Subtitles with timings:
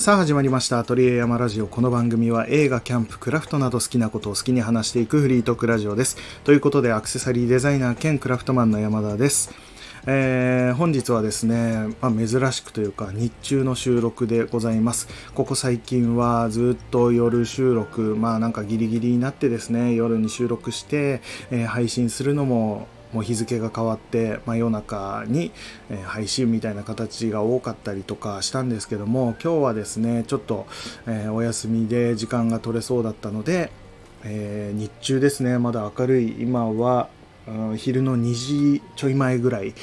[0.00, 0.82] さあ始まりました。
[0.82, 1.66] 鳥江山ラジオ。
[1.66, 6.16] この番組は映画、キャンプ、クラフトなど好きなことを好きに話していくフリートークラジオです。
[6.42, 9.52] ということで、アクセサリーデザイナー兼クラフトマンの山田です。
[10.06, 15.06] えー、本日はですね、まあ、珍しくというか日中の収録でございます。
[15.34, 21.20] ここ最近はずっと夜収録、まあなんかギリギリになってですね、夜に収録して、
[21.50, 25.52] えー、配信するのももう日付が変わって真夜中に、
[25.90, 30.66] え、配信みたいな形が多かったりとかしたんですけども今日はですねちょっと、
[31.06, 33.72] え、お休みで時間が取れそうだったので、
[34.24, 37.08] えー、日中ですねまだ明るい今は、
[37.48, 39.74] うん、昼の2時ちょい前ぐらい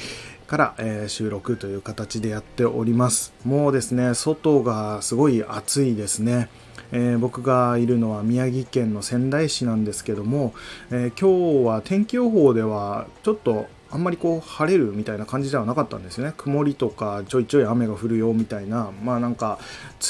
[0.46, 3.34] から、えー、収録という形でやっております。
[3.44, 6.48] もうですね外がすごい暑いですね。
[6.92, 10.54] えー、僕がいるのは宮城県の仙台市なんですけども、
[10.90, 16.34] えー、今日は天気予報ではちょっとあんまりこう晴れるみたいな感じではなかったんですよね。
[16.36, 19.58] 曇りとかちょいちょい雨が降るよみたいな、まあなんか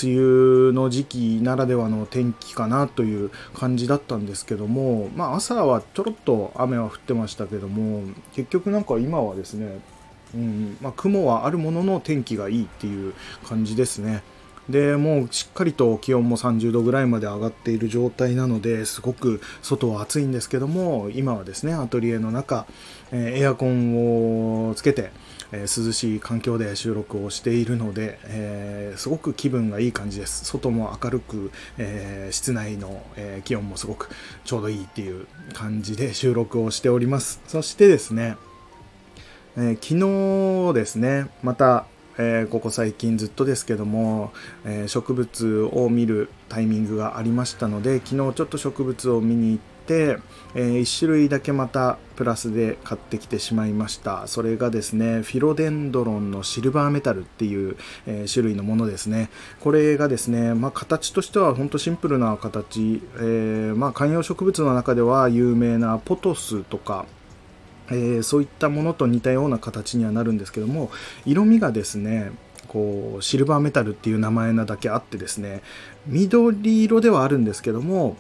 [0.03, 9.79] 梅雨の時期ならではの天気かなという感じだったんですけども、まあ朝はちょろっと雨は降ってましたけども、結局なんか今はですね、
[10.35, 13.15] うんまあ、雲はあるものの天気がいいっていう
[13.47, 14.25] 感じですね。
[14.69, 22.67] でもうしっかりと気温も30度ぐらいまで上がっている状態なのですごく外は暑いんですけども今はですねアトリエの中、
[23.11, 25.11] えー、エアコンをつけて、
[25.53, 30.45] えー、涼しい環境で収録をしているので、えー、すごく気分がいい感じです。
[30.45, 34.11] 外も明るく、え室内の、え気温もすごく
[34.45, 37.41] ちょうどいいっていう感じで収録をしております。
[37.47, 38.37] そしてですね、
[39.57, 41.87] え昨日ですねまた
[42.19, 44.33] えー、ここ最近ずっとですけども、
[44.65, 50.19] えー、植物を見るタイミングがありましたので昨日ちょっと植物を見に行って、
[50.55, 54.27] えー、1種類だけまたプラスで買ってきてしまいました。
[54.27, 59.31] それがですねフィロデンドロンのシルバーメタルっていう、え種類のものですね。
[59.61, 67.07] これがですね、まあ、形としては本当シンプルな形、えまあ、観葉植物の中では有名なポトスとか
[67.91, 70.91] えー、そういったものと似たような形にはなるんですけども
[71.25, 72.33] 色味がですね
[72.69, 75.63] こうシルバーメタルっていう名前なだけあってですね
[76.07, 78.17] 緑色ではあるんですけども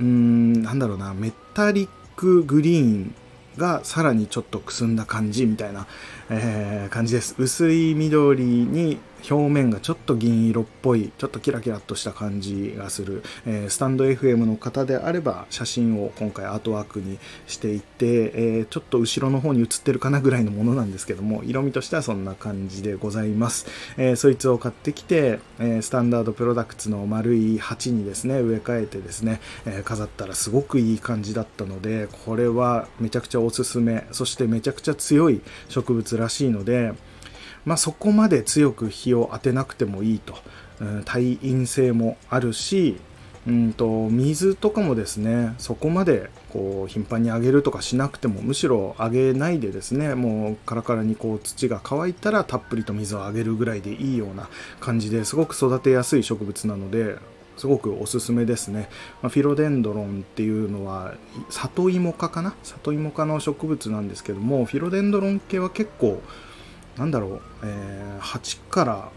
[0.00, 3.14] うーんなんだろうなメタリックグリーン
[3.56, 5.86] がさらにちょっとくすんだ感じみたいな、
[6.30, 7.34] えー、感じです。
[7.38, 23.66] 薄い緑に表面がちょっと銀色っぽいちょっとキラキラっとした感じがする、えー、スタンド FM の方であれば写真を今回アートワークにしていて、えー、ちょっと後ろの方に写ってるかなぐらいのものなんですけども色味としてはそんな感じでございます、
[23.96, 36.92] えー、そいつを買ってきて、えスタンダードプロダクツの丸い鉢にですね植え替えてですね、え飾ったらすごくいい感じだったのでこれはめちゃくちゃおすすめそしてめちゃくちゃ強い植物らしいので
[37.64, 40.34] まあ、そこまで強く日を当てなくてもいいと、
[40.80, 42.96] うん、耐陰性もあるし、
[43.46, 54.48] うんと、水とかもですねそこまでこう頻繁にあげるとかしなくてもむしろあげないでですねもうカラカラにこう土が乾いたらたっぷりと水をあげるぐらいでいいような
[54.80, 57.16] 感じですごく育てやすい植物なので
[57.56, 58.88] すごくおすすめですね、
[59.22, 61.14] まあ、フィロデンドロンっていうのは
[61.50, 62.54] 里芋科かな？
[62.62, 66.22] 里芋科の植物なんですけどもフィロデンドロン系は結構
[66.96, 69.08] なんだろう、えー、鉢から、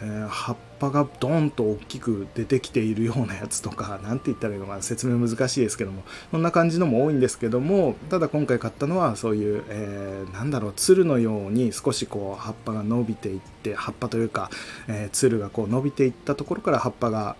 [0.00, 14.50] えー、葉っぱがドーンと大きく出てきているようなやつとか、 何て言ったらいいのか説明難しいですけども、そんな感じのも多いんですけども、ただ今回買ったのはそういう、えー、なんだろう、つるのように少しこう葉っぱが伸びていって、葉っぱというか、
[14.86, 17.36] えー、つるがこう伸びていったところから葉っぱが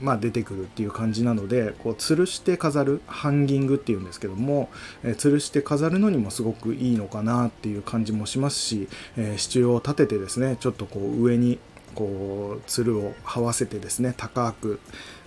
[0.00, 4.70] まあ、出てくるっていう感じなのでこう吊るして飾るハンギングっていうんですけども、
[5.02, 11.58] えー、吊るして飾るのにもすごくいいのかなっていう感じもしますし、えー、支柱を立ててですねちょっとこう上に
[11.94, 14.80] こうつるを這わせてですね高く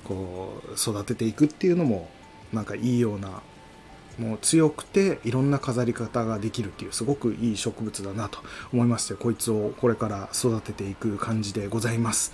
[0.06, 2.10] こう育てていくっていうのも
[2.52, 3.42] なんかいいような
[4.18, 8.40] もう強くていろんな飾り方ができるっていうすごくいい植物だなと
[8.72, 12.32] 思いましてこいつをこれから育てていく感じでございます。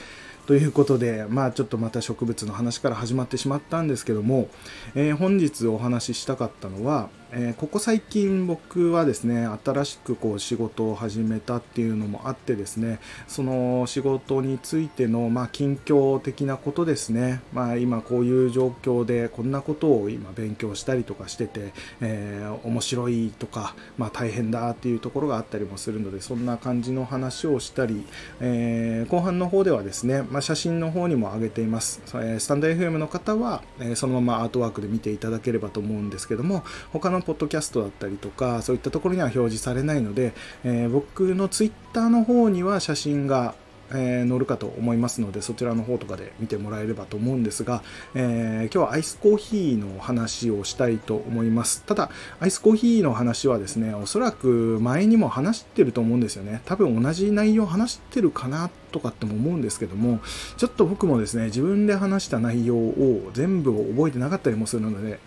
[0.49, 4.49] ということで、まあちょっとまた植物の話から始まってしまったんですけども、
[4.95, 21.71] えー、本日お話ししたかったのは、えー、ここ最近僕はですね新しくこう仕事を始めたっていうのもあってですねその仕事についてのまあ近況的なことですね、まあ、今こういう状況でこんなことを今勉強したりとかしてて、
[22.01, 28.05] えー、面白いとか、まあ、大変だっていうところがあったりもするのでそんな感じの話をしたり、
[28.39, 40.33] えー、後半の方ではですね、ま、写真の方にも上げています、えスタンド FM の方は、えそのままアートワークで見ていただければと思うんですけども他ののポッドキャストだったりとかそういったところには表示されないので、
[40.63, 43.53] えー、僕のツイッターの方には写真が
[43.91, 47.83] えー、載るかと思いますのでそちらの方とかで見てもらえればと思うんですが、
[48.13, 51.83] えー、今日はアイスコーヒーの話をしたいと思います。
[51.83, 56.61] ただアイスコーヒーの話はですねおそらく前にも話してると思うんですよね。
[56.65, 60.19] 多分同じ内容話してるかなとかっても思うんですけども
[60.57, 65.19] ちょっと僕もですね自分で話した内容を全部覚えてなかったりもするので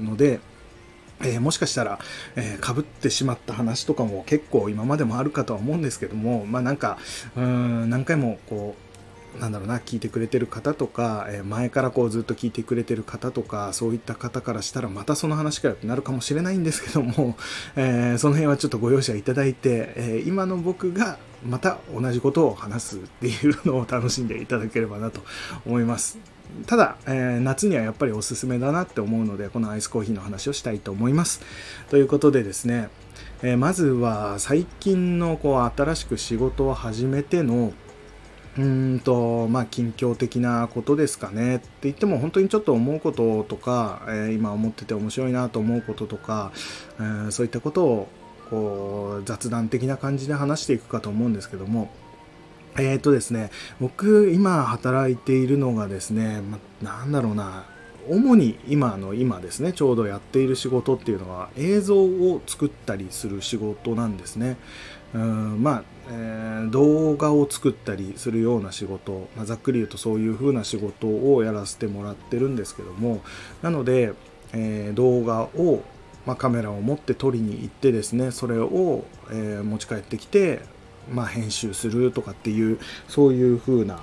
[0.00, 0.40] ので
[1.22, 1.98] えー、もしかしたら、
[2.36, 6.98] えー、被ってしまった話とかも結構今までもあるかとは思うんですけども、まあなんか、
[7.36, 8.89] うん、何回もこう、
[9.38, 17.36] なんだろうな、聞いてくれてる方とか、え、前からこうずっと聞いてくれてる方とか、そういった方からしたらまたその話かよってなるかもしれないんですけども、
[17.76, 25.22] えー、その辺はちょっとご容赦いただいて、え、今の僕がまた同じことを話すっていうのを楽しんでいただければなと
[25.64, 26.18] 思います。
[26.66, 31.40] ただ、えー、夏にはやっぱりおすすめだなって思うので、このアイスコーヒーの話をしたいと思います。
[31.88, 32.88] ということでですね、
[33.42, 37.72] えー、まずは最近のこう新しく仕事を始めての
[38.58, 46.50] うんとまあ近況的なことですかねって言っても本当にちょっと思うこととか、えー、今思ってて面白いなと思うこととか、
[46.98, 48.08] えー、そういったことを
[48.50, 51.90] こう雑談的な感じで話していくかと思うんですけども
[52.78, 53.50] えっ、ー、とですね、
[53.80, 57.64] 僕、今働いているのがですね、ま、なんだろうな、
[58.08, 64.56] 主に今の今ですね、ちょうどやっている仕事っていうのは映像を作ったりする仕事なんですね。
[65.12, 73.22] うんまあ、えー、動画を作ったりするような仕事、まあ、ざっくり言うとそういう風な仕事をやらせてもらってるんですけども、
[73.62, 74.12] なので、
[74.52, 75.84] えー、動画を、
[76.26, 80.60] まあ、カメラを持って撮りに行ってですね、それを、え、持ち帰ってきて、
[81.10, 82.78] まあ、編集するとかっていう
[83.08, 84.00] そういう風な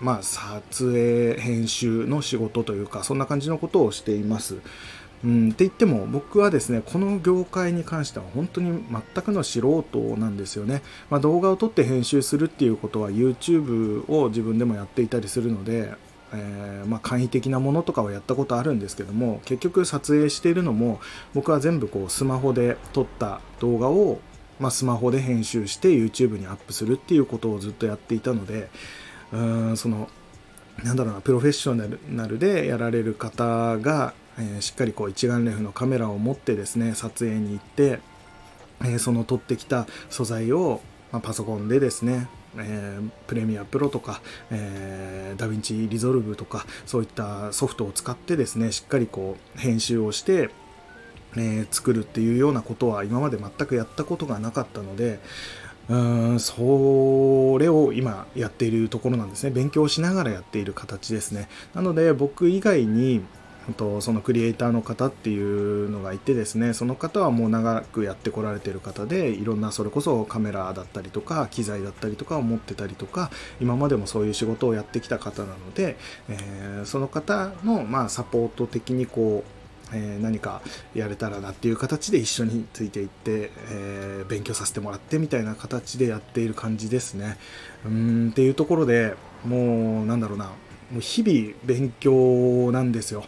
[0.00, 4.56] まあ、撮影編集の仕事というかそんな感じのことをしています。
[5.22, 15.92] うん、って言っても僕はですねこの業界に関しては本当に全くの素人なんですよね、まあ、動画を撮って編集するっていうことは YouTube を自分でもやっていたりするので、
[16.32, 21.00] えー、まあ、簡易的なものとかはやったことあるんですけども結局撮影しているのも
[21.34, 24.20] 僕は全部こうスマホで撮った動画を
[24.58, 28.68] まあ、スマホで編集して YouTube にアップするっていうことをずっとやっていたので
[29.32, 30.10] うんその
[30.84, 38.00] なんだろうなプロフェッショナルでやられる方が、え、しっかりこう一眼レフのカメラを持ってですね撮影に行って、
[38.84, 40.80] え、その撮ってきた素材を、
[41.12, 44.20] ま、パソコンでですねえー、 Premiere Pro とか、
[44.50, 50.50] えー、 DaVinci Resolve とかそういったソフトを使ってですねしっかりこう編集をして、
[51.36, 55.20] えー、作るっていうようなことは今まで全くやったことがなかったので
[55.88, 59.50] うーんそれを今やっているところなんですね。
[59.50, 61.48] 勉強しながらやっている形ですね。
[61.74, 63.22] なので僕以外に
[63.76, 73.30] もそのクリエイターの方っていうのがいてですねその方はもう長くやってこられてる方でいろんなそれこそカメラだったりとか機材だったりとかを持ってたりとか
[73.60, 75.96] 今までもそういう仕事をやってきた方なので、
[76.28, 79.60] えー、その方のまあサポート的にこう
[79.92, 80.62] え、何か
[80.94, 87.38] やれたらなっていう形で一緒についていって、えー、勉強させてもらってみたいな形でやっている感じですね。
[87.84, 89.14] うんっていうところで
[89.44, 90.46] もうなんだろうな
[90.90, 93.24] もう日々勉強なんですよ。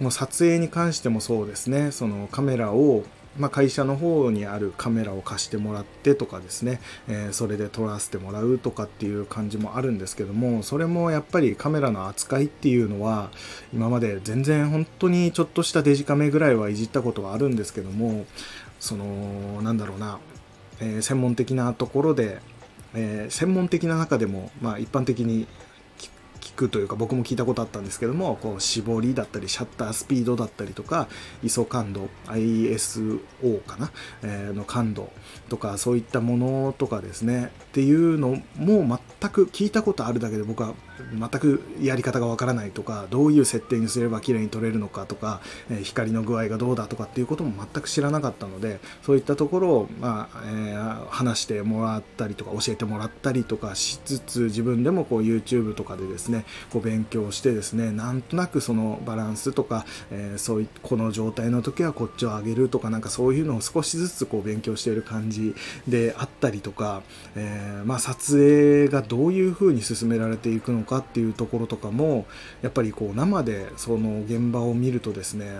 [0.00, 1.90] もう撮影に関してもそうですね。
[1.90, 3.04] そのカメラを
[3.38, 13.30] まあ、会社の方にあるカメラを貸してもらってとかですね、えー、それで撮らせてもらうとかっていう感じもあるんですけどもそれもやっぱりカメラの扱いっていうのは
[13.72, 18.26] 今まで全然本当にちょっとしたデジカメぐらいはいじったことはあるんですけども
[18.80, 20.18] そのなんだろうな、
[20.80, 22.40] えー、専門的なところで、
[22.94, 25.46] えー、専門的な中でも、まあ、一般的に
[26.56, 31.08] くというか僕も聞いたことあったんですけどもこう絞りだったりシャッタースピードだったりとか
[31.44, 33.20] ISO 感度 ISO
[33.66, 35.10] かな、えー、の感度
[35.48, 40.74] とかそういったものとかですねっていうのも全く聞いたことあるだけで僕は
[41.12, 65.54] 全くやり方がわからないとかどういう設定にすれば綺麗に撮れるのかとか、え、光の具合がどうだとかっていうことも全く知らなかったのでそういったところを、まあえー、話してもらったりとか教えてもらったりとかしつつ自分でもこう YouTube とかでですねこう勉強してですねなんとなくそのバランスとか、えー、そういこの状態の時はこっちを上げるとかなんかそういうのを少しずつこう勉強している感じ
[65.88, 67.02] であったりとか、
[67.34, 72.26] えまあ、撮影がどういう風に進められていくのかかっていうところとかも
[72.62, 75.50] やっぱりこう生でその現場を見るとですね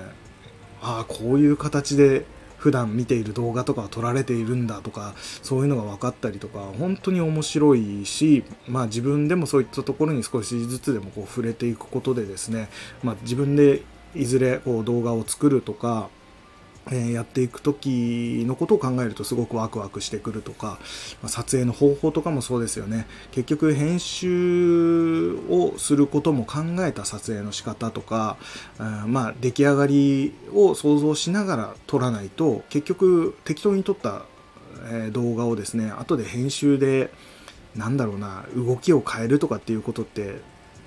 [0.80, 2.24] ああこういう形で
[2.58, 12.68] 普段見ている動画とかは撮られているんだとかそういうのが分かったりとか本当に面白いし、まあ、自分でもそういったところに少しずつでもこう触れていくことでですね、
[13.02, 13.82] まあ、自分で
[14.14, 16.08] いずれこう動画を作るとか
[16.90, 20.78] えやっていく時のことを考えるとすごくワクワクしてくるとか、
[21.22, 23.06] ま撮影の方法とかもそうですよね。
[23.32, 28.36] 結局編集をすることも考えた撮影の仕方とか、
[29.06, 34.24] まあ出来上がりを想像しながら撮らないと結局適当に撮った、
[34.88, 37.10] え動画をですね後で編集で
[37.74, 40.36] なんだろうな動きを変えるとかっていうことって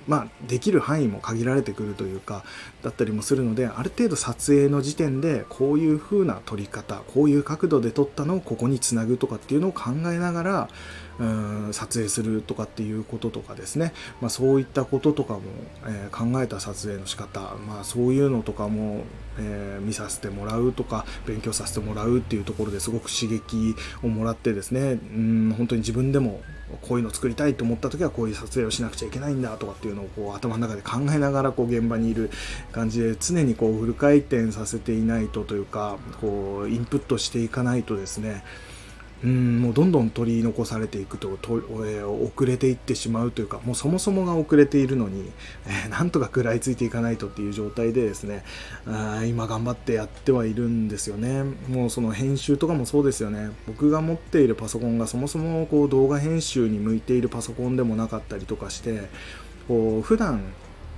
[0.08, 2.44] まあ、できる範囲も限られてくるというか
[2.82, 10.68] だったりもするのである程度撮影の時点でこういう風な撮り方こういう角度で撮ったのをここにつなぐとかっていうのを考えながら
[11.20, 15.40] うん撮影するとかっていうこととかですね、まあ、そういったこととかも、
[15.86, 19.04] えー、考えた撮影の仕方、まあ、そういうのとかも、
[19.38, 24.92] えー、見させてもらうとか勉強させてもらうっていうところですごく刺激をもらってですね。
[24.92, 26.40] うん本当に自分でも
[26.82, 32.30] こういうの作りたいと思った時はこういう撮影をしなくちゃいけないんだとかっていうのをこう頭の中で考えながらこう現場にいる
[32.72, 38.44] 感じで常にこうフル回転させていないとというかこうインプットしていかないとですね。
[39.22, 45.30] うんもうどんどん取り残されていくとと、えー、遅れていってしまうというかもうそもそもが遅れているのに、
[45.66, 48.44] えー、なんとか食らいついていかないとっていう状態でですね
[48.86, 51.44] あ今頑張ってやってはいるんですよね。
[51.68, 53.50] もうその編集とかもそうですよね。
[53.66, 59.08] 僕が持っているパソコンがそもそもこう動画編集に向いているパソコンでもなかったりとかして
[59.68, 60.40] こう普段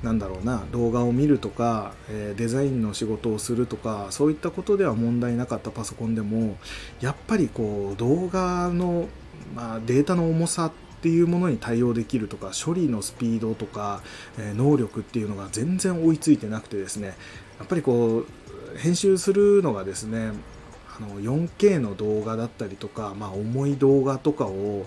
[0.03, 6.57] なんだろうな動画を見るとか、え、デザインの仕事をするとかそういったことでは問題なかったパソコンでも
[7.01, 9.09] やっぱりこう動画の、
[9.55, 14.03] まあ、データの重さっていうものに対応できるとか処理のスピードとか、
[14.39, 17.15] え、能力っていうのが全然追いついてなくてですね
[17.59, 20.33] やっぱりこう編集するのがですね
[20.97, 24.85] あの 4K の動画だったりとか、まあ、重い動画とかを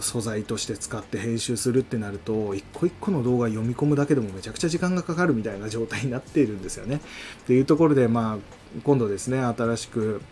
[0.00, 6.96] 素材として使って編集するってなると一個一個の動画読み込むだけでもめちゃくちゃ時間がかかるみたいな状態になっているんですよね。
[6.96, 8.38] っていうところでまあ
[8.84, 10.22] 今度ですね新しく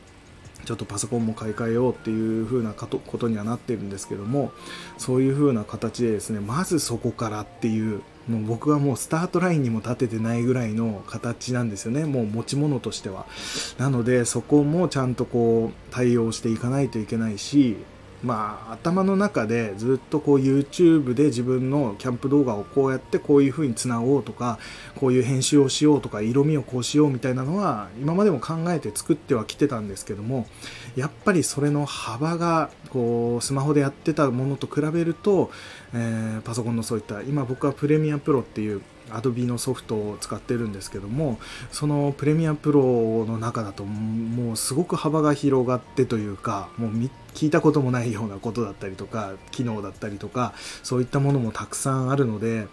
[0.65, 4.53] ちょっとパソコンも買い替えようっていう風なことにはなってるんですけども
[4.99, 13.27] そういう風な形でですねまずそこからっていうもう僕はもうスタートラインにも立ててないぐらいの形なんですよねもう持ち物としては
[13.79, 17.77] なのでそこもちゃんとこう対応していかないといけないし
[18.23, 24.59] まあ、頭の中でずっとこう YouTube で自分のキャンプ動画をこうやってこういう風につなごうとか
[24.95, 30.47] こういう編集をしようとか色味をこうしようみたいなのは今までも考えて作ってはきてたんですけども
[30.97, 35.51] やっぱりそれの幅がこうスマホでやってたものと比べると、
[35.95, 41.39] えー、パソコンのそういった今僕はプレミアプロっていう Adobe のソフトを使ってるんですけども
[41.73, 46.91] そのプレミアプロの中だともうすごく幅が広がってというかもう
[47.35, 52.67] 聞いたこともないようなことだったりとか機能だったりとかそういったものもたくさんあるので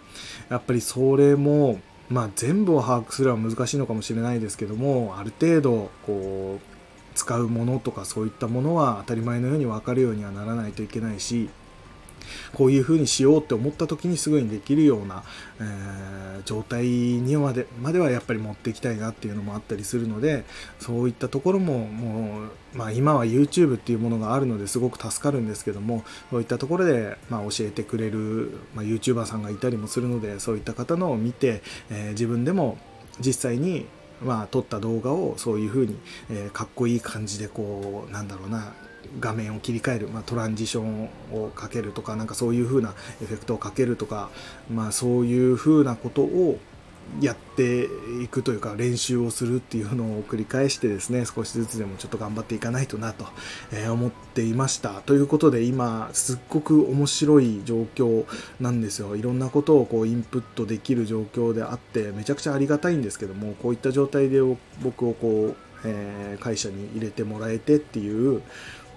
[0.48, 6.77] やっぱりそれもまあ全部を把握するのは難しいのかもしれないですけどもある程度こう
[7.18, 11.50] 使うものとかそういったものは当たり前のように分かるようにはならないといけないし
[12.54, 15.24] こういう風にしようって思った時にすぐにできるような、
[15.60, 20.44] えー、状態にまでまではやっぱり持っていきたいなっていうのもあったりするので
[20.78, 22.42] そういったところもも
[22.74, 32.78] う、まあ、今は YouTube っていうものがあるのですごく助かるんですけどもそういったところで、まあ、教えてくれる、まあ、YouTuber さんがいたりもするのでそういった方のを見て、えー、自分でも
[33.20, 33.86] 実際に
[34.22, 35.98] まあ、撮った動画をそういう風に、
[36.30, 38.74] えー、かっこいい感じでこうなんだろうな
[39.20, 44.30] 画面を切り替える、まあ、トランジションをかけるとかなんかそういう風なエフェクトをかけるとか、
[44.70, 46.58] まあ、そういう風なことを
[47.20, 47.88] やって
[48.22, 53.26] いくというか練習をするっていうのを繰り返してですね少しずつでもちょっと頑張っていかないとなと
[53.90, 55.02] 思っていました。
[55.02, 58.24] ということで今すっごく面白い状況
[58.60, 59.16] なんですよ。
[59.16, 64.40] いろんなことをこうインプットできる状況であってめちゃくちゃありがたいんですけどもこういった状態で
[64.82, 68.42] 僕をこう、え、会社に入れてもらえてっていう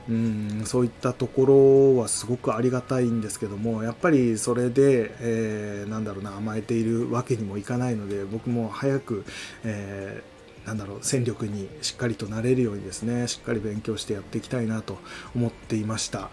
[0.10, 9.26] うんそういったところはすごくありがたいんですけどもやっぱりそれで、えー、なんだろうな甘えているわけにもいかないので僕も早く、
[9.64, 14.98] えー、なんだろう戦力にしっかりとなれるようにですねしっかり勉強してやっていきたいなと
[15.36, 16.30] 思っていました。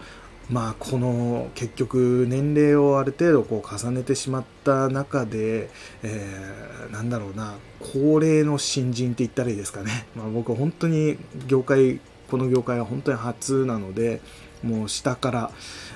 [0.49, 5.69] まあ、この結局年齢をある程度こう重ねてしまった中で、
[6.01, 11.99] えー、なんだろうな高齢の新人って言ったらいいですかね、まあ、僕は本当に業界
[12.29, 14.21] この業界は本当に初なので
[14.63, 15.51] もう下から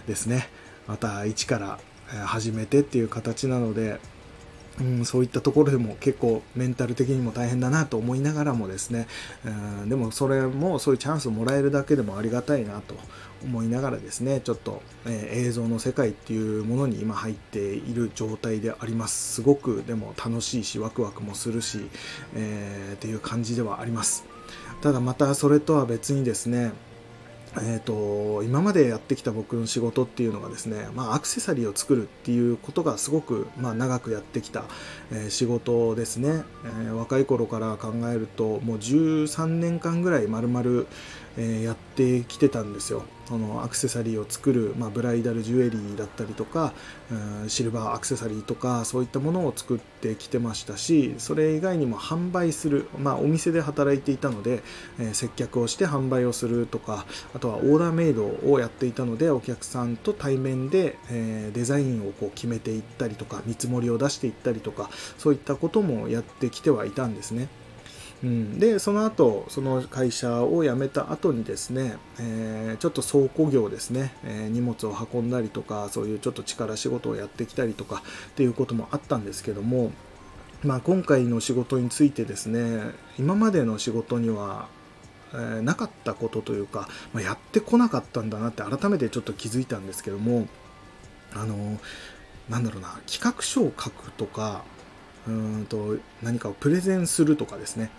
[0.08, 0.50] ですね。
[0.88, 1.80] また一から
[2.26, 4.00] 始めてっていう形なので、
[4.80, 9.08] うん、そういったところでも結構メンタル的にも大変だなと思いながらもですね、
[9.46, 9.50] う
[9.86, 12.96] ん、でもそれもそういうチャンスをもらえるだけでもありがたいなと
[13.44, 14.42] 思いながらですね。
[14.42, 19.36] ちょっと、え、映像の世界っていうものに今入っている状態であります。
[19.36, 21.90] すごくでも楽しいしワクワクもするし、
[22.36, 24.33] えー、っていう感じではあります。
[24.82, 26.74] ただまたそれとは別にですね
[27.56, 34.64] えーと、今までやってきた僕の仕事っていうのがですね、まあ、アクセサリーを作るっていうことがすごく、まあ、長くやってきた、
[35.12, 40.86] えー、仕事ですね、えー、若い頃から考えるともう13年間ぐらい丸々、
[41.38, 46.74] え、やってきてたんですよそのアクセサリーを作る、まあ、ブライダルジュエリーだったりとか、
[47.48, 54.62] シルバーアクセサリーとかそういったものを作ってきてましたしそれ以外にも販売する、まあ、お店で働いていたので、
[55.00, 67.48] えー、接客をして販売をするとかあとはオーダーメイドをやっていたのでお客さんと対面で、えー、デザインをこう決めていったりとか見積もりを出していったりとかそういったこともやってきてはいたんですね。
[68.24, 79.92] うん、でその後その会社を辞めた後にですね、えー、ちょっと倉庫業ですね、えー、荷物を運んだりとかそういうちょっと力仕事をやってきたりとかっていうこともあったんですけども、
[80.64, 84.68] まあ、今回の仕事についてですね今までの仕事には
[85.36, 90.48] え、なかったことというか、まあ、やってこなかったんだなって改めてちょっと気づいたんですけども
[91.34, 91.80] あの
[92.50, 94.64] なんだろうな企画書を書くとか
[95.28, 97.90] うんと何かをプレゼンするとかですね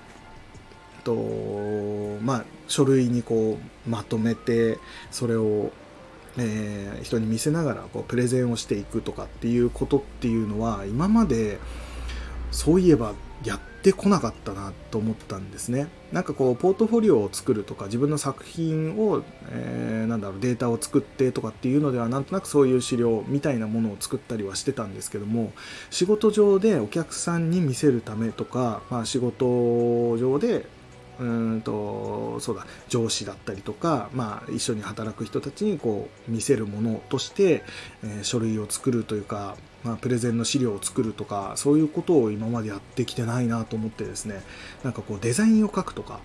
[1.04, 1.94] と
[2.24, 4.78] まあ、書類にこうまとめて
[5.10, 5.70] それを、
[6.38, 11.58] えー、人に見せながらこうプレゼンをしていくとかっていうことっていうのは今まで
[12.50, 13.12] そういえば
[13.44, 15.88] やってこなかったなと思ったんですね。
[16.12, 25.52] なんかこうポートフォリオを作るとか自分の作品を、えー、なんだろうデータを作ってとかっていうのではなんとなくそういう資料みたいなものを作ったりはしてたんですけども
[25.90, 30.66] 仕事上でお客さんに見せるためとか、まあ、仕事上で
[31.20, 37.62] うんとそうだ上司だったりとか、まあ、一緒に働く人たちにこう見せるものとして、
[38.02, 44.42] えー、書類を作るというか、まあ、プレゼンの資料を作るとかそういうことを今までやってきてないなと思ってですね
[44.82, 46.20] なんかこうデザインを書くとか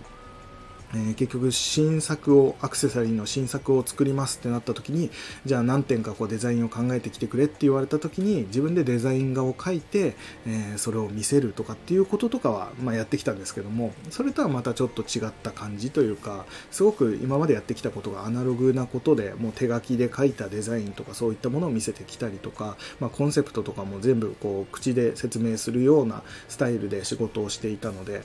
[0.95, 5.11] え、結局新作をアクセサリーの新作を作りますってなった時に
[5.45, 10.15] じゃあ何点かこうデザインを考えてきてくれって言われた時に自分でデザイン画を描いて、
[10.47, 28.23] え、それを見せるとかっていうこととかは、ま、やってきたんですけどもそれとはまたちょっと違った感じというかすごく今までやってきたことがアナログなことでもう手書きで描いたデザインとかそういったものを見せてきたりとか、ま、コンセプトとかも全部こう口で説明するようなスタイルで仕事をしていたので。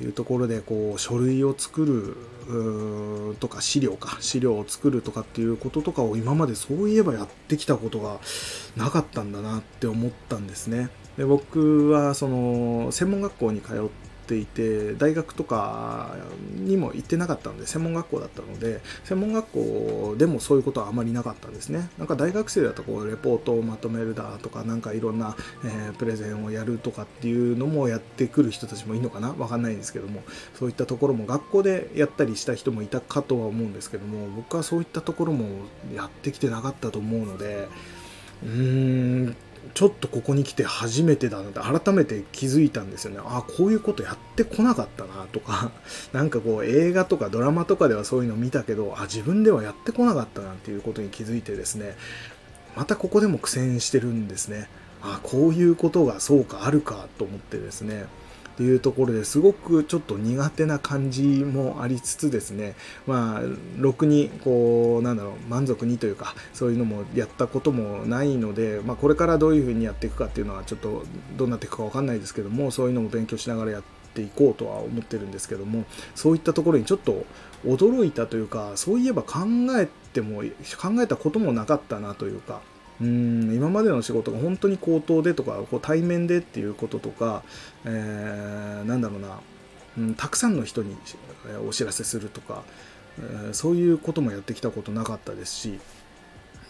[0.00, 8.20] いうところでこう書類を作るとか資料か資料を作るとかっていうこととかを今までそういえばやってきたことが
[8.76, 10.88] なかったんだなって思ったんですね。
[11.16, 13.76] で僕はその専門学校に通っ
[14.28, 16.14] ていて大学とか
[16.54, 21.88] にも行ってなかったので専門学校だったので専門学校でもそういうことはあまりなかったんですね。
[21.98, 29.32] なんか大学生だとこうレポートをまとめるだとかなんかいろんな、えー、プレゼンをやるとかっていうのもやってくる人たちもいいのかな？
[29.32, 30.22] わかんないんですけども。
[30.58, 35.46] そういったところも学校でやったりした人もいたかとは思うんですけども僕はそういったところも
[35.94, 37.68] やってきてなかったと思うので
[38.42, 39.36] うーん
[39.74, 43.20] ちょっとここに来て初めてだなって改めて気づいたんですよね。
[43.24, 45.70] ああ、こういうことやってこなかったなとか、
[46.12, 51.96] なんかこう映画とかドラマとかではそういうの見たけど、あ、自分ではやってこなかったなっていうことに気づいてですね、
[52.76, 54.68] またここでも苦戦してるんですね。
[55.00, 58.06] あこういうことがそうかあるかと思ってですね、
[58.58, 62.74] っていうところですごくちょっと苦手な感じもありつつですね。
[63.06, 63.42] まあ
[63.78, 71.04] ろくにこうなんだろう満足にというかそういうのもやったこともないので、まあ、これからどういうふうにやっていくかっていうのはちょっと
[71.36, 75.84] どうなっていくか分かんないですけどもそういうのも勉強しながらやっていこうとは思ってるんですけども
[76.16, 77.24] そういったところにちょっと
[77.64, 79.38] 驚いたというかそういえば考
[79.78, 82.60] えても考えたこともなかったなというか
[83.00, 87.42] うん今までの仕事が本当に口頭でとかこう対面でっていうこととか、
[87.84, 89.40] えー、なんだろうな、
[89.96, 90.96] うん、たくさんの人に
[91.66, 92.64] お知らせするとか、
[93.20, 95.78] えー、そういうこともやってきたことなかったですし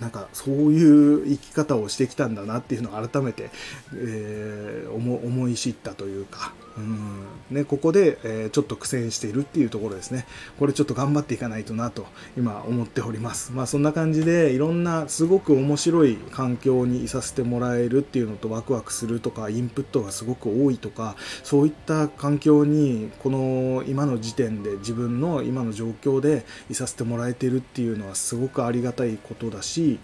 [0.01, 3.51] なんかそういう生き方をしてきたんだなっていうのを改めて、
[3.95, 10.27] えー、思い知ったというか、うんね、ここで、えー、ちょっと苦戦しているっていうところですね。
[10.59, 13.53] これちょっと頑張っていかないとなと今思っております。
[13.53, 29.99] まあそんな感じでいろんなすごく面白い環境にいさせてもらえるっていうのとワクワクするとかインプットがすごく多いとかそういった環境にこの今の時点で自分の今の状況でいさせてもらえてるっていうのはすごくありがたいことだし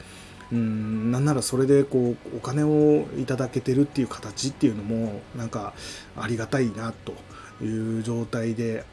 [0.53, 5.75] うんなんならそれでこうお金をいただけてるっていう形っていうのもなんか
[6.17, 7.15] ありがたいなと
[7.65, 8.85] いう状態で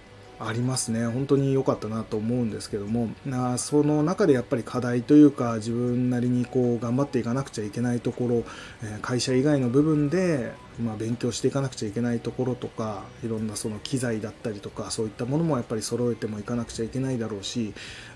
[0.47, 1.05] ありますね。
[1.05, 3.09] 本当に良かったなと思うんですけども。
[3.25, 8.43] なその中でやっぱり課題というか自分なりにこう頑張っていかなくちゃいけないところ、
[8.83, 17.73] え会社以外の部分で、まあ、勉強していかなくちゃいけないところとかいろんなその機材だったりとかそういったものもやっぱり揃えてもいかなくちゃいけないだろうし、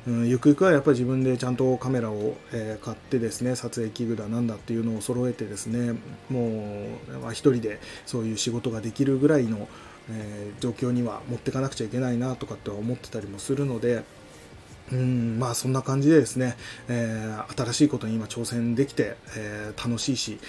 [0.08, 9.68] うん、ゆくゆくはやっぱり自分でちゃんとカメラを、え買ってですね撮影器具だなんだっていうのを揃えてですねもう、まあ、一人でそういう仕事ができるぐらいの
[10.12, 14.04] えー、状況には持っていかなくちゃいけないなとかって思ってたりもするので、
[14.92, 16.56] うんまあそんな感じでですね、
[16.88, 20.40] えー、新しいことに今挑戦できて、えー、楽しいし、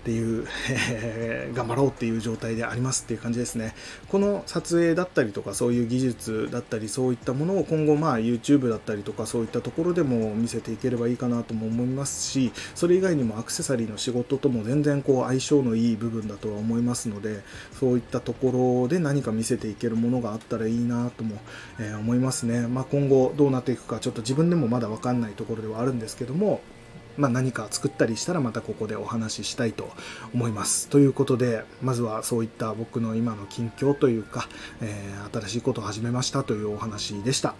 [0.00, 3.74] っていう、えー、頑張ろうっていう状態でありますっていう感じですね。
[4.08, 17.42] この撮影だったりとかそういう技術だったりそういったものを今後まあ YouTube だったりとかそういったところでも見せていければいいかなとも思いますしそれ以外にもアクセサリーの仕事とも全然こう相性のいい部分だとは思いますので
[17.78, 21.36] そういったところで何か見せていけるものがあったらいいなとも、
[21.78, 22.66] えー、思いますね。
[22.66, 26.60] まあ、今後どうなっていくかちょっと自分でもまだ分かんないところではあるんですけども
[27.20, 29.90] まあ、何か作ったりしたらまたここでお話ししたいと
[30.34, 30.88] 思います。
[30.88, 34.48] ということで、まずはそういった僕の今の近況というか、
[34.80, 37.54] えー、新しいことを始めましたというお話でした。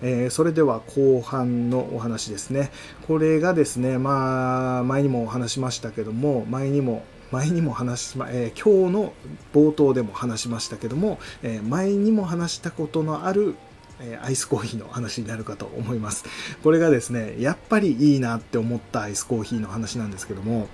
[0.00, 2.70] えー、それでは後半のお話ですね。
[3.06, 9.12] これがですね、まあ、前にもお話しましたけども、前にも前にも話しま、えー、今日の
[9.52, 13.54] 冒頭でも話しましたけども、えー、前にも話したことのある
[14.00, 16.24] えアイスコーヒーの話になるかと思います。
[16.62, 20.68] これがですね、やっぱりいいなって思ったアイスコーヒーの話なんですけども、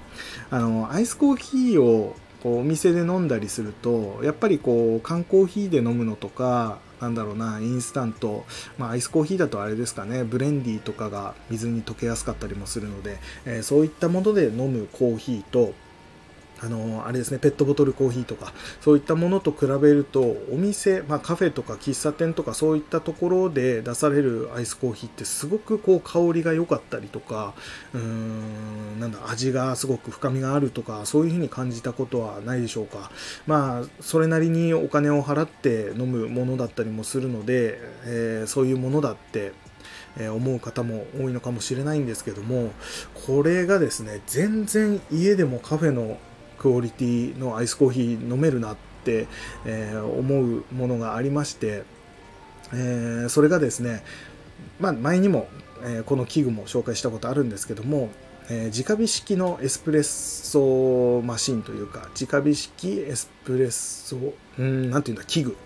[0.50, 8.44] あの、アイスコーヒーをこうお店で飲んだりすると、やっぱりこう缶コーヒーで飲むのとか、なんだろうな、インスタント、
[8.78, 15.72] まあ、アイスコーヒーだとあれですかね、ブレンディーとかが水に溶けやすかったりもするので、えー、そういったもので飲むコーヒーと、
[16.62, 20.20] あのあれですね、ペットボトルコーヒーとか、そういったものと比べると、
[20.52, 27.54] お店、まあ、カフェとか喫茶店とか、そういったところで出されるアイスコーヒーってすごくこう香りが良かったりとか、
[27.92, 33.10] うーん、なんだ、味がすごく深みがあるとか、そういうふうに感じたことはないでしょうか。
[33.46, 39.52] まあ、それなりにお金を払って飲むものだったりもするので、えー、そういうものだって、
[40.16, 42.70] え思う方も多いのかもしれないんですけども
[43.26, 46.18] これがですね全然家でもカフェの
[46.64, 49.26] クオリティのアイスコーヒー飲めるなって、
[49.66, 51.82] えー、思うものがありまして、
[52.72, 54.02] えー、それがですね、
[54.80, 55.46] まあ、前にも、
[55.84, 58.08] え、この器具も紹介したことあるんですけども、
[58.48, 64.16] えー、直火式のエスプレッソマシンというか直火式エスプレッソ
[64.58, 65.56] うんなんていうんだ器具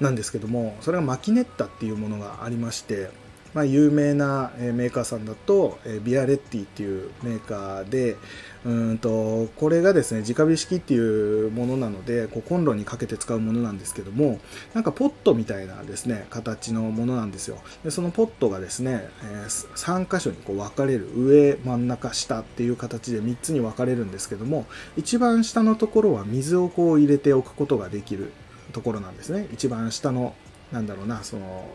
[0.00, 3.08] なんですけどもそれがマキネッタっていうものがありまして
[3.54, 8.16] まあ、有名なメーカーさんだとビアレッティっていうメーカーで
[8.64, 14.40] うんとこれがですね直火式っていうものなのでこうコンロにかけて使うものなんですけども
[14.72, 17.58] なんかポットみたいなですね形のものなんですよ。
[17.82, 28.32] でそのポットがですね、え3箇所にこう分かれる上真ん中下っていう形で3つに分かれるんですけども一番下のところは水をこう入れておくことができる
[28.72, 29.46] ところなんですね。
[29.52, 30.34] 一番下の
[30.74, 31.68] なんだろうなその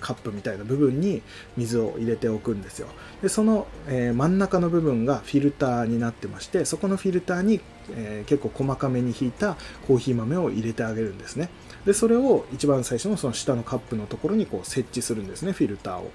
[0.00, 1.22] カップみたいな部分に
[1.58, 2.88] 水を入れておくんですよ。
[3.22, 7.60] でその、えー、真ん中の部分がフィルターになってましてそこのフィルターに、
[7.92, 11.50] えー、結構細かめに引いたコーヒー豆を入れてあげるんですね。
[11.84, 16.10] でそれを一番最初のその下のカップのところにこう設置するんですねフィルターを。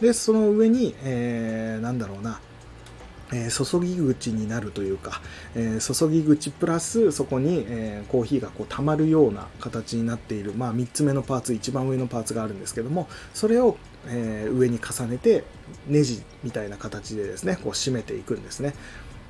[0.00, 2.40] でその上に、えー、なんだろうな
[3.32, 5.20] え注ぎ口になるというか、
[5.54, 13.76] え注ぎ口プラスそこに、えコーヒーがこう溜まるような形になっている、まあ、3つ目のパーツ一番上のパーツがあるんですけどもそれを、
[14.08, 15.42] え上に重ねて
[15.88, 18.74] ネジみたいな形でですねこう締めていくんですね。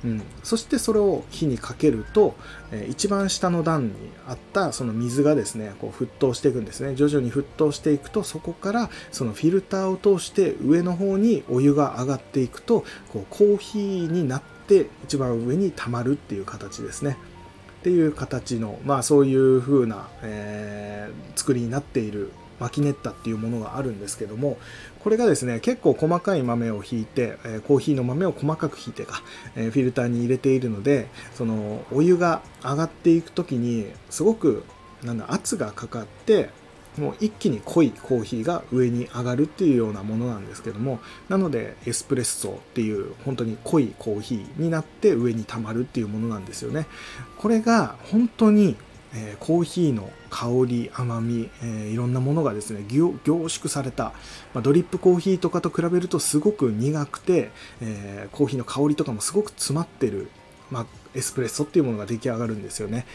[0.05, 2.35] うん、そしてそれを火にかけると、
[2.71, 3.93] えー、一番下の段に
[4.27, 6.95] あったその水がですねこう沸騰していくんですね。
[6.95, 17.17] 徐々に沸騰していくとそこからそのフィルターを通して上の方にお湯が上がっていくとこうコーヒーになって一番上に溜まるっていう形ですね。
[17.79, 24.57] っていう形のまあそういう風な、えー、作りになっているマキネッタっていうものがあるんですけども
[24.99, 29.21] これがですね結構細かい豆をひいて、えコーヒーの豆を細かくひいてか、
[29.55, 34.63] えフィルターに入れているのでそのお湯が上がっていく時にすごく
[35.03, 36.49] なんだ圧がかかって
[36.97, 46.87] もう一気に濃いコーヒーが上に上がるっていうようなものなんですけどもなのでエスプレッソっていう本当に濃いコーヒーになって上に溜まるっていうものなんですよね。
[47.37, 48.75] これが本当に
[49.13, 54.13] えー、コーヒーの香り甘み、えー、いろんなものがですね凝縮された、
[54.53, 60.29] まあ、ドリップコーヒーとかと比べるとすごく苦くて、えー、コーヒーの香りとかもすごく詰まってる、
[60.69, 63.05] まあ、エスプレッソっていうものが出来上がるんですよね、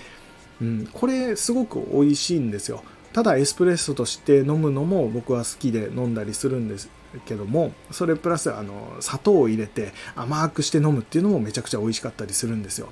[0.60, 2.82] うん、これすごく美味しいんですよ。
[3.12, 6.88] ただエスプレッソとして飲むのも僕は好きで飲んだりするんです
[7.26, 12.88] けどもそれプラスあの砂糖を入れて甘くして飲むっていうのもめちゃくちゃ美味しかったりするんですよ。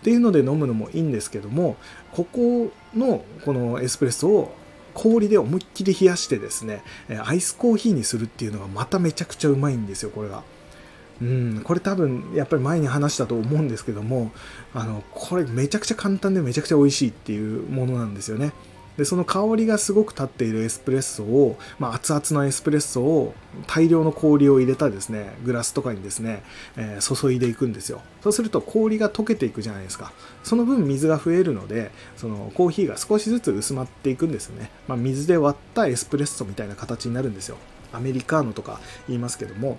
[0.00, 1.76] っていうので飲むのもいいんですけども
[2.12, 4.54] ここのこのエスプレッソを
[4.94, 6.82] 氷で思いっきり冷やしてですね
[7.24, 10.42] アイスコーヒーにするっていうのがまためちゃくちゃうまいんですよこれが。
[11.20, 14.30] うん、これ多分やっぱり前に話したと思うんですけども
[14.72, 18.52] あのこれめちゃくちゃ簡単でめちゃくちゃ美味しいっていうものなんですよね。
[18.98, 23.32] でその香りがすごく立っているエスプレッソを、まあ、熱々のエスプレッソを
[23.68, 26.42] 大量の氷を入れたですねグラスとかにですね、
[26.76, 28.02] えー、注いでいくんですよ。
[28.20, 30.12] そうすると氷が溶けていくじゃないですか。
[30.42, 37.56] その分水が増えるのでそのコーヒーが少しずつ薄まっていくんですよね、まあ、水で割ったエスプレッソみたいな形になるんですよ。
[37.92, 39.78] アメリカーノとか言いますけども。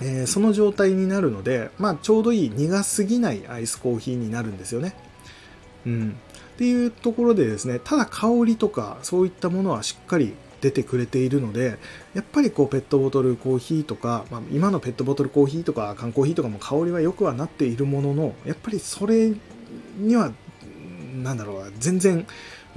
[0.00, 4.94] えー、その状態になるので、まあ、ちょうどいい苦すぎないアイスコーヒーになるんですよね。
[5.86, 6.16] うん。
[6.58, 11.78] っていうところでですね、ただ香りとかそういったものはしっかり出てくれているので、
[12.14, 19.32] やっぱりこうペットボトルコーヒーとか、まあ、今のペットボトルコーヒーとか缶コーヒーとかも香りは良くはなっているものの、やっぱりそれ
[19.98, 20.32] には、
[21.14, 22.26] なんだろう、全然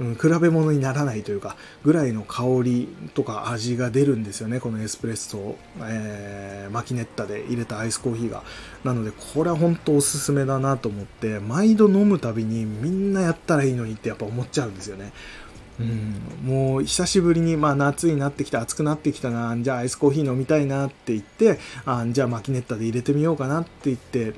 [0.02, 8.42] うん、比べ物にならないというか、ぐらいの香りとか味が出るんですよね、このエスプレッソを、えー、マキネッタで入れたアイスコーヒーが。
[8.82, 15.12] なので、これは本当おすすめだなと思って、毎度飲むたびにみんなやったらいいのにってやっぱ思っちゃうんですよね。
[15.80, 24.34] うん、もう久しぶりに、まあ、夏になってきた暑くなってきたなじゃあアイスコーヒー飲みたいなって言ってあじゃあマキネッタで入れてみようかなって言って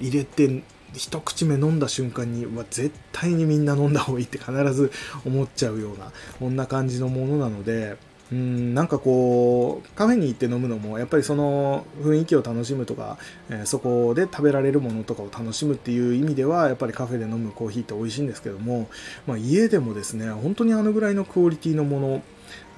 [0.00, 0.62] 入れて
[0.94, 4.90] 一口目飲んだ瞬間に、ま絶対にみんな飲んだ方がいいって必ず
[5.24, 7.96] 思っちゃうような、こんな感じのものなので、
[8.32, 13.18] うん、なんかこう、カフェに行って飲むのも、やっぱりその雰囲気を楽しむとか、
[13.50, 18.88] えー、そこで食べられるものとかを楽しむっていう意味では、やっぱりカフェで飲むコーヒーって美味しいんですけども、
[19.26, 22.22] まあ、家でもですね、本当にあのぐらいのクオリティのもの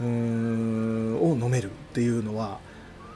[0.00, 2.58] を飲めるっていうのは、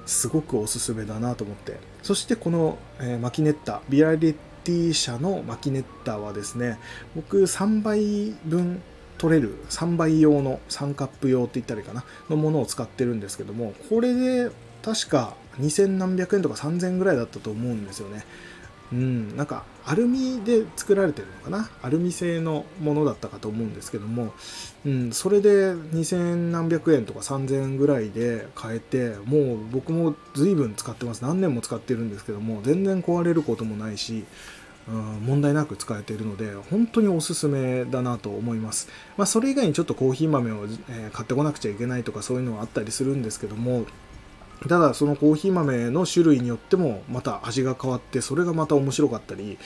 [0.06, 1.78] すごくおすすめだなと思って。
[2.02, 6.78] そしてこの、えー、マキネッタ、ビアリッ T 社のマキネッタはですね、
[7.14, 8.82] 僕3倍分
[9.20, 14.50] 取れる3倍用の3カップ用って言ったらいいかなのものを使ってるんですけどもこれで
[14.82, 18.24] 確か2000何百円とか3000円ぐらいだったと思うんですよね。
[18.92, 21.70] うん、なんかアルミで作られてるのかな？
[21.82, 24.34] アルミ製のものだったかと思うんですけども、
[24.84, 31.22] うん、それで2000何百円とか3000円ぐらいで買えてもう僕も随分使ってます。
[31.22, 34.24] 何年も使ってるんですけども全然壊れることもないし、
[34.88, 43.84] うん、問題なく使えているので本当におすすめだなと思います、まあ、それ以外にちょっとコーヒー豆を、え買ってこなくちゃいけないとかそういうのはあったりするんですけども
[44.68, 49.58] ただそのコーヒー豆の種類によってもまた味が変わってそれがまた面白かったり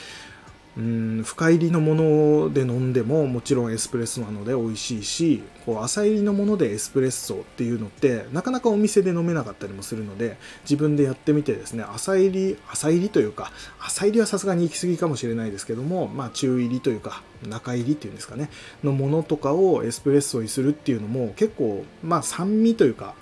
[0.76, 18.50] うん深入りのもので飲んでももちろんエスプレッソなので美味しいしこう浅入りのものでエスプレッソっていうのってなかなかお店で飲めなかったりもするので自分でやってみてですね浅入り浅入りというか浅入りはさすがに行き過ぎかもしれないですけどもまあ中入りというか中入りっていうんですかね
[18.82, 23.14] のものとかをエスプレッソにするっていうのも結構まあ酸味というか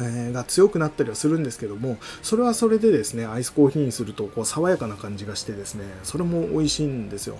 [0.00, 7.38] え、が強くなったりはするんですけどもそれはそれでですねアイスコーヒーにするとこう爽やかな感じがしてですねそれも美味しいんですよ、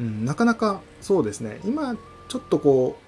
[0.00, 1.96] うん、なかなかそうですね今
[2.28, 2.98] ちょっとこ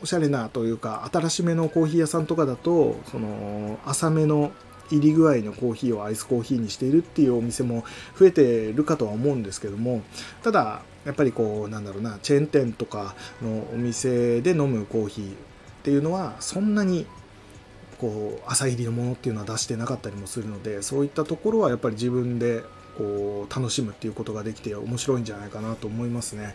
[0.00, 4.52] うおしゃれなというか新しめのコーヒー屋さんとかだとその浅めの
[4.90, 7.84] 入り具合のコーヒーをアイスコーヒーにしているっていうお店も
[8.18, 10.02] 増えてるかとは思うんですけども
[10.42, 15.36] ただやっぱりこうなんだろうなチェーン店とかのお店で飲むコーヒーっ
[15.84, 17.06] ていうのはそんなに
[18.04, 22.62] こう朝入りのものっていうのは出してなかったりもするのでそういったところはやっぱり自分で
[22.98, 26.54] こう楽しむっていうことができて面白いんじゃないかなと思いますね。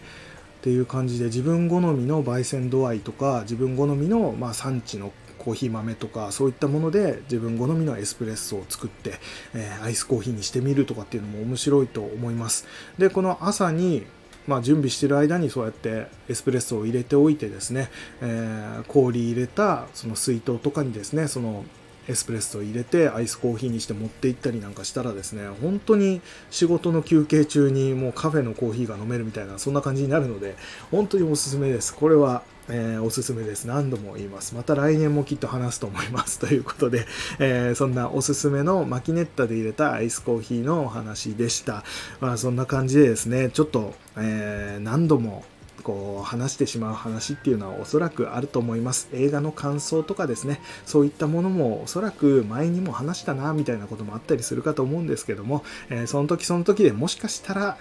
[0.59, 9.13] っていう感じで自分好みの焙煎度合いとか自分好みのま産地のコーヒー豆とかそういったもので自分好みのエスプレッソを作って、
[9.55, 12.67] えー、アイスコーヒーにしてみるとかっていうのも面白いと思います。
[12.97, 14.05] で、この朝に
[14.49, 17.89] まあ、準備してる間にそうやってエスプレッソを入れておいてですね、
[18.21, 21.65] えー、氷入れたその水筒とかにですねその
[22.07, 30.55] エスプレッソを入れてアイスコーヒーにして持って行ったりなんかしたらですね本当に仕事の休憩中にもうカフェのコーヒーが飲めるみたいなそんな感じになるので
[30.89, 31.95] 本当におすすめです。
[31.95, 33.65] これはえー、おすすめです。
[33.65, 34.55] 何度も言います。
[34.55, 36.39] また来年もきっと話すと思います。
[36.39, 37.05] ということで、
[37.39, 41.83] えー、そんなおすすめのマキネッタで入れたアイスコーヒーのお話でした。
[42.19, 45.43] まあそんな感じでですね、ちょっと、えー、何度も
[45.83, 49.09] こう話してしまう話っていうのはおそらくあると思います。
[49.13, 57.77] 映画の感想とかですね、そういったものもおそらく前にも話したなみたいなこともあったりするかと思うんですけども、えー、その時その時でもしかしたら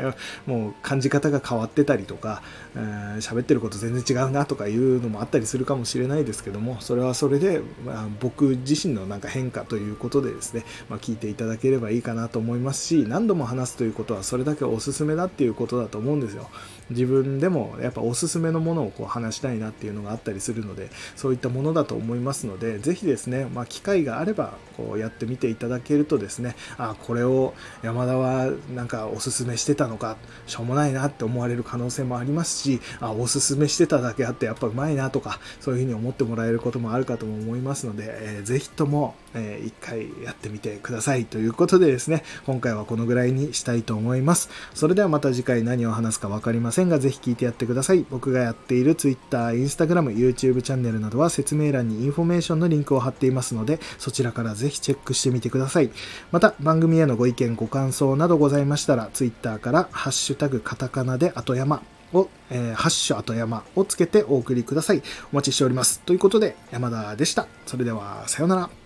[0.46, 2.42] もう感じ方が変わってたりとか、
[2.74, 16.48] えー、喋ってること全然違うなとかいうのもあったりするかもしれないですけども、それはそれで、まあ、僕自身のなんか変化ということでですね、まあ、聞いていただければいいかなと思いますし、何度も話すということはそれだけおすすめだっていうことだと思うんですよ。
[16.92, 55.90] 自分でもやっぱおすすめのものをこう話したいなっていうのがあったりするのでそういったものだと思いますのでぜひですね、まあ、機会があればこうやってみていただけるとですねあこれを山田はなんかおすすめしてたのかしょうもないなって思われる可能性もありますしあおすすめしてただけあってやっぱうまいなとかそういうふうに思ってもらえることもあるかとも思いますので、えー、ぜひとも、えー、一回やってみてくださいということでですね今回はこのぐらいにしたいと思いますそれではまた次回何を話すか分かりませんがぜひ聞いてやってください僕がやっている Twitter、Instagram、YouTube チャンネルなどは説明欄にインフォメーションのリンクを貼っていますのでそちらからぜひチェックしてみてください
[56.30, 65.02] また番組へのご意見ご感想などございましたら Twitter からハッシュタグカタカナで後山を、えー、ハッシュ後山をつけてお送りください。
[65.32, 66.00] お待ちしております。
[66.00, 67.46] ということで、山田でした。
[67.66, 68.81] それでは、さようなら。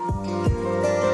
[0.00, 1.09] Música